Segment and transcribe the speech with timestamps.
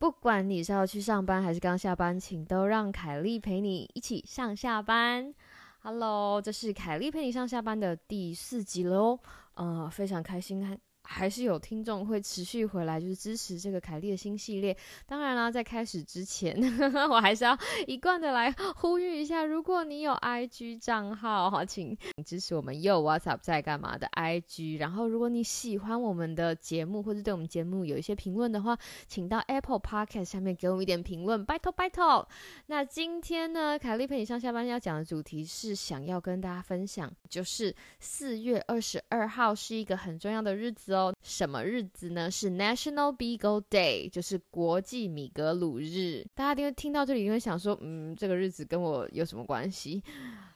[0.00, 5.34] 不管你是要去上班还是刚下班，请都让凯莉陪你一起上下班。
[5.80, 9.20] Hello，这是凯莉陪你上下班的第四集了哦，
[9.56, 10.80] 呃，非常开心。
[11.12, 14.76] 还是有听众会持续回来，就是支持这个凯莉的新系列。
[15.06, 16.56] 当然啦，在开始之前，
[17.10, 24.78] 我还是要一贯的来呼吁一下：如果你有 IG 账号哈，请支持我们又 What's Up 在干嘛的 IG。
[24.78, 32.26] 然后，如果你喜欢我们的节目，或者对我们节目有一些评论的话，请到 Apple Podcast 下面给我们一点评论，拜托拜托。
[32.66, 40.99] 那今天呢，凯莉陪你上下班要讲的主题是想要跟大家分享，就是四月二十二号是一个很重要的日子哦。
[41.22, 42.30] 什么日子呢？
[42.30, 46.26] 是 National Beagle Day，就是国际米格鲁日。
[46.34, 50.02] 大家听听到这里，因为想说，嗯，这个日子跟我有什么关系？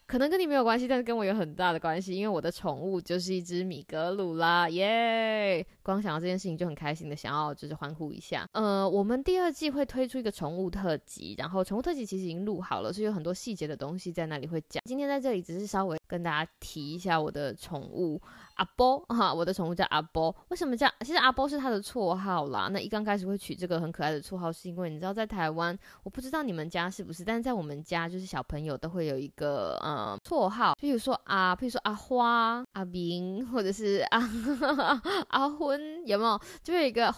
[0.06, 5.66] 可能跟你没有关系，但是跟我有很大的关系，因为我的宠物就是一只米格鲁啦，耶！
[5.84, 8.48] 光想到这件事情就很开心的，想要就是欢呼一下。
[8.52, 14.82] 呃，我们第二季会推出一个宠物特辑，然后宠物特辑其实已经录好了，所以有很多细节的东西在那里会讲。
[14.86, 18.20] 今天在这里只是稍微跟大家提一下我的宠物。
[18.54, 20.32] 阿波哈，我的宠物叫阿波。
[20.46, 20.88] 为什么叫？
[21.00, 22.68] 其实阿波是它的绰号啦。
[22.70, 34.20] 那一刚开始会取这个很可爱的绰号，是因为你知道，在台湾，我不知道你们家是不是，但是在我们家，就是小朋友都会有一个呃绰号，比如说啊，比如说阿花、阿明，或者是啊
[34.70, 35.48] 阿 阿
[36.06, 36.40] 有没有？
[36.62, 37.14] 就有一个。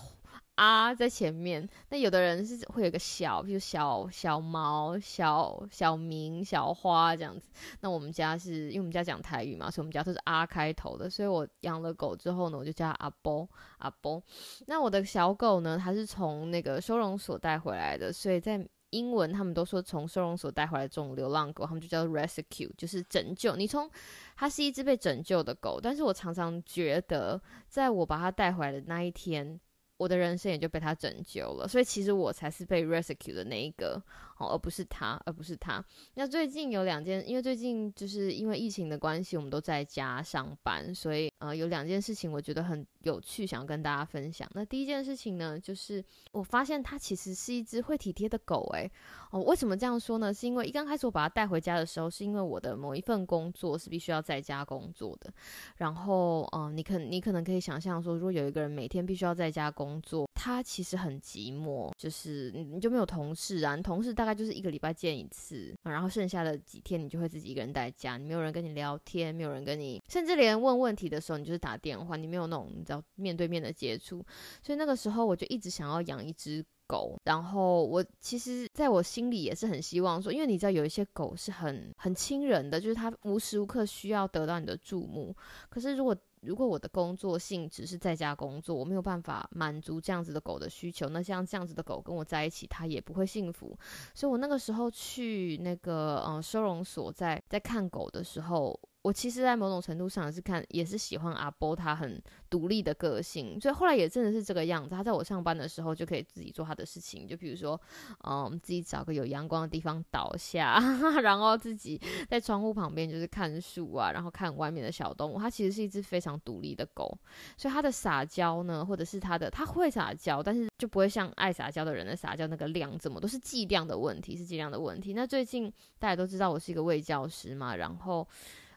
[0.56, 1.68] 啊，在前面。
[1.90, 7.50] 那有的人是会有个小，比如小小毛、小小明、小花这样子。
[7.80, 11.10] 那我们家是因为我们家讲台语嘛，所以我们家都是阿开头的。
[11.10, 13.46] 所以我养了狗之后呢，我就叫阿波
[13.76, 14.22] 阿波。
[14.66, 18.66] 那我的小狗呢，它是从那个收容所带回来的，所以在
[18.96, 23.54] 英文他们都说从收容所带回来这种流浪狗，他们就叫 rescue，就是拯救。
[23.56, 23.90] 你从
[24.36, 29.60] 它是一只被拯救的狗，但是我常常觉得，在我把它带回来的那一天。
[29.98, 34.02] 我的人生也就被它拯救了，所以其实我才是被 rescue 的那一个。
[34.38, 35.84] 哦，而不是他，而不是他。
[36.14, 44.48] 那最近有两件，因为最近就是因为疫情的关系，我们都在家上班，所以呃，有两件事情我觉得很有趣，想要跟大家分享。
[44.52, 48.90] 那第一件事情呢，就是我发现它其实是一只会体贴的狗，诶，
[49.30, 50.32] 哦，为什么这样说呢？
[50.32, 55.32] 是因为一刚开始我把它带回家的时候，是因为我的某一份工作是必须要在家工作的。
[55.76, 64.26] 然后，嗯，你可你可能可以想象说，如果有一个人每天必须要在家工作，他其实很寂寞，就是你你就没有同事啊，同事大。
[64.26, 74.20] 概就是一个礼拜见一次，然后剩下的几天你就会自己一个人在家，你没有人跟你聊天，没有人跟你，甚至连问问题的时候，你就是打电话，你没有那种你知道面对面的接触，
[74.64, 85.32] 所以那个时候我就一直想要养一只狗，然后我其实在我心里也是很希望说，因为你知道有一些狗是很很亲人的，就是它无时无刻需要得到你的注目，
[85.68, 93.76] 可是如果如果我的工作性质是在家工作，我没有办法满足这样子的狗的需求，那像这样子的狗跟我在一起，它也不会幸福。
[94.14, 98.78] 所以我那个时候去那个呃收容所，在在看狗的时候。
[99.06, 104.96] 我其实，在某种程度上是看，也是喜欢阿波，他很独立的个性，所以后来也真的是这个样子。
[104.96, 107.80] 他在我上班的时候就可以自己做他的事情，就比如说，
[108.24, 110.80] 嗯，自己找个有阳光的地方倒下，
[111.22, 115.38] 然后自己在窗户旁边就是看树啊，然后看外面的小动物。
[115.38, 117.16] 它其实是一只非常独立的狗，
[117.56, 125.12] 所以它的撒娇呢，或者是它的，它会撒娇，但是就不会像爱撒娇的人的撒娇那个量这么都，是剂量的问题，是剂量的问题。
[125.14, 128.26] 那最近大家都知道我是一个卫教师嘛，然后。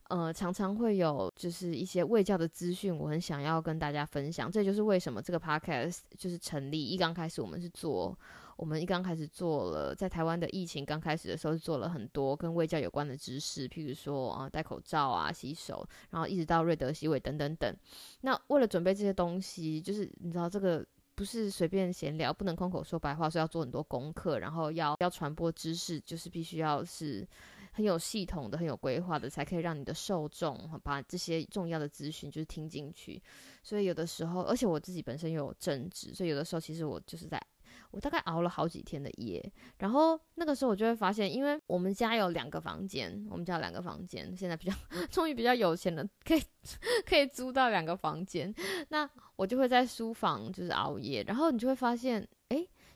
[0.10, 4.52] 呃，常常会有就是一些卫教的资讯，我很想要跟大家分享。
[4.52, 6.84] 这就是为什么这个 podcast 就是成立。
[6.84, 8.18] 一刚开始我们是做，
[8.58, 17.72] 我们一刚开始做了，在台湾的疫情刚开始的时候，是做了很多跟卫教有关的知识，譬如说啊，戴口罩啊，洗手，然后一直到瑞德西韦等等等。
[18.22, 20.84] 那为了准备这些东西，就是你知道这个
[21.14, 27.28] 不是随便闲聊，不能空口说白话，所以要做很多功课，然后要要传播知识，就是必须要是。
[27.80, 33.24] 很有系统的、很有规划的，才可以让你的受众把这些重要的资讯就是听进去。
[33.64, 37.42] 所以有的时候，而且我自己本身又有正职，所以有的时候其实我就是在，
[37.92, 39.42] 我大概熬了好几天的夜。
[39.78, 44.76] 然后那个时候我就会发现，因为我们家有两个房间，我们家有两个房间，现在比较
[45.10, 46.44] 终于比较有钱了，可以
[47.08, 48.54] 可以租到两个房间。
[48.90, 52.28] 那我就会在书房就是熬夜，然后你就会发现，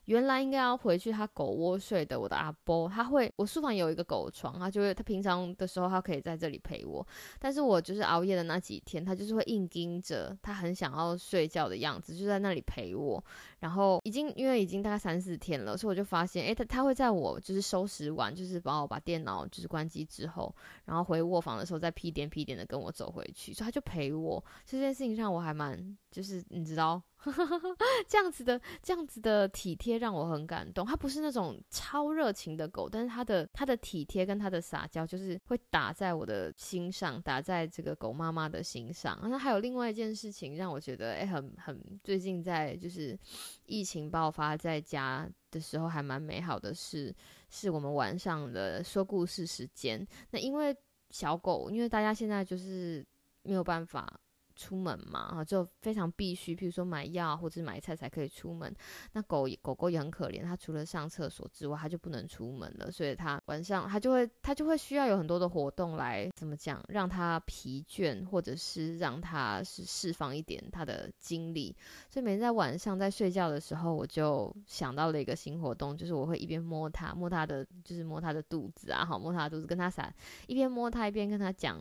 [0.05, 7.05] 原来应该要回去他狗窝睡的我的阿波，他会我书房有一个狗床，他就会他平常的时候他可以在这里陪我，
[7.39, 13.23] 但是我就是熬夜的那几天，他就是会硬盯着，他很想要睡觉的样子，就在那里陪我。
[13.59, 20.53] 然后已经因为已经大概三四天了，所以我就发现，诶，他他会在我就是收拾完，就是帮我把电脑就是关机之后，
[20.85, 24.43] 然后回卧房的时候再屁颠屁颠的跟我走回去，所以他就陪我。
[24.65, 27.01] 这件事情让我还蛮就是你知道。
[28.07, 30.85] 这样子的，这样子的体贴让我很感动。
[30.85, 39.17] 它不是那种超热情的狗，但是它的它的体贴跟它的撒娇，就是会打在我的心上，打在这个狗妈妈的心上。
[39.23, 43.17] 那还有另外一件事情让我觉得，哎，很很最近在就是
[43.65, 47.15] 疫情爆发在家的时候，还蛮美好的是，
[47.49, 50.05] 是我们晚上的说故事时间。
[50.31, 50.75] 那因为
[51.09, 53.05] 小狗，因为大家现在就是
[53.43, 54.19] 没有办法。
[54.55, 58.73] 出门嘛，啊，就非常必须，譬如说买药或者买菜才可以出门。
[59.13, 62.91] 那狗狗狗也很可怜，它除了上厕所之外，它就不能出门了。
[62.91, 71.75] 所以它晚上它就会它就会需要有很多的活动来怎么讲，让它疲倦，或者是让它是释放一点它的精力。
[72.09, 80.13] 所以每天在晚上在睡觉的时候，我就想到了一个新活动，就是我会一边摸它，摸它的就是摸它的肚子啊，好摸它的肚子，跟它撒，
[80.47, 81.79] 一边摸它一边跟它讲，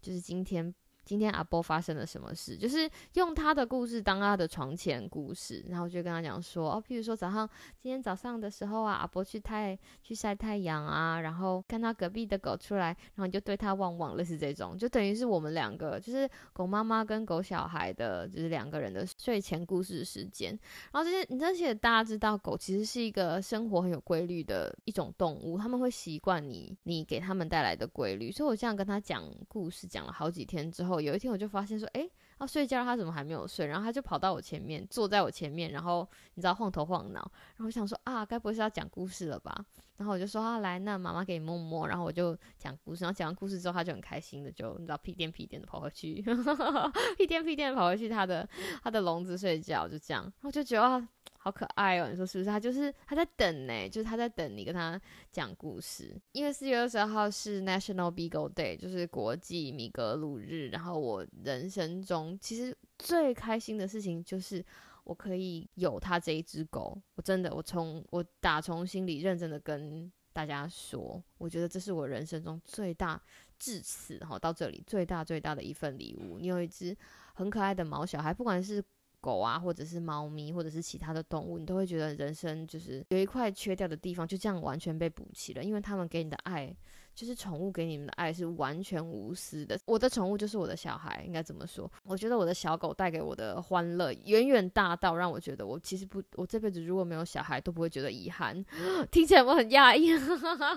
[0.00, 0.72] 就是今天。
[1.04, 2.56] 今天阿波发生了什么事？
[2.56, 20.56] 就是用他的故事当他的床前故事，然后就跟他讲说，哦，譬如说早上今天早上的时候啊，阿波去太去晒太阳啊，然后看到隔壁的狗出来，然后你就对他汪汪，类似这种，就等于是我们两个，就是狗妈妈跟狗小孩的，就是两个人的睡前故事时间。
[20.92, 30.91] 然后这些，你这些大家知道，狗其实是一个生活很有规律的一种动物，他们会习惯你你给他们带来的规律，所以我这样跟他讲故事，讲了好几天之后。
[31.00, 32.08] 有一天我就发现说，哎，
[32.40, 33.66] 要睡觉，他怎么还没有睡？
[33.66, 37.20] 然后他就跑到我前面，坐在我前面，然后你知道晃头晃脑。
[37.56, 39.64] 然后我想说啊，该不会是要讲故事了吧？
[39.96, 41.86] 然后我就说啊，来，那妈妈给你摸摸。
[41.86, 43.04] 然后我就讲故事。
[43.04, 46.22] 然后讲完故事之后，他就很开心的，就你知道屁颠屁颠的跑回去，
[47.16, 48.48] 屁颠屁颠的跑回去他的
[48.82, 50.22] 他的笼子睡觉，就这样。
[50.24, 51.06] 然后就觉得。
[51.44, 52.08] 好可爱哦！
[52.08, 52.48] 你说是不是？
[52.48, 55.00] 他就是他在等呢，就是他在等你跟他
[55.32, 56.16] 讲故事。
[56.30, 60.68] 因为四月二十二号是 National Beagle Day，就是国际米格鲁日。
[60.68, 64.64] 然后我人生中其实最开心的事情就是
[65.02, 66.96] 我可以有他这一只狗。
[67.16, 73.20] 我真的，我从我打从心里认真的跟大家说，我觉得这是我人生中最大
[73.58, 76.38] 至此哈到这里最大最大的一份礼物。
[76.38, 76.96] 你有一只
[77.34, 78.80] 很可爱的毛小孩，不管是。
[79.22, 86.76] 狗啊，或者是猫咪，或者是其他的动物，你都会觉得人生就是有一块缺掉的地方，就这样完全被补齐了，因为他们给你的爱。
[87.14, 89.78] 就是宠物给你们的爱是完全无私的。
[89.86, 91.90] 我的宠物就是我的小孩，应该怎么说？
[92.04, 98.64] 我觉得我的小狗带给我的欢乐远远大到让我觉得我其实不，我这辈子如果没有小孩都不会觉得遗憾。
[99.10, 100.10] 听起来我很压抑。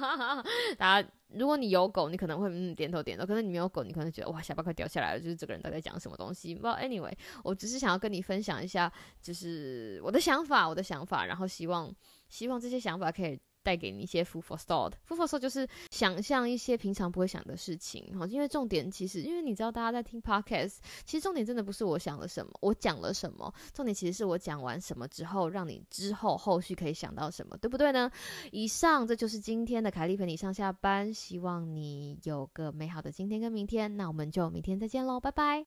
[0.77, 5.19] 大家，如果你有狗，你可能会嗯点头点头；可能你没有狗，你可能觉得哇下巴快掉下来了。
[5.19, 8.91] 就是这个人都在讲什么东西不 anyway，我只是想要跟你分享一下，
[9.21, 11.93] 就是我的想法，我的想法，然后希望
[12.27, 13.39] 希望这些想法可以。
[13.65, 18.15] 带给你一些 food for thought，food for thought 就是想象一些平常不会想的事情。
[18.15, 28.11] 好，因为重点其实，因为你知道大家在听 podcast，其实重点真的不是我想了什么，我讲了什么，重点其实是我讲完什么之后，让你之后后续可以想到什么，对不对呢？
[28.51, 35.65] 以上这就是今天的凯莉陪你上下班，希望你有个美好的今天跟明天，那我们就明天再见喽，拜拜。